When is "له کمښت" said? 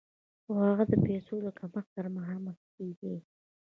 1.45-1.87